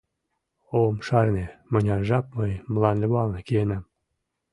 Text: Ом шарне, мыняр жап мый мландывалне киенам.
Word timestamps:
Ом 0.81 0.95
шарне, 1.07 1.45
мыняр 1.71 2.01
жап 2.09 2.25
мый 2.37 2.51
мландывалне 2.73 3.39
киенам. 3.47 3.83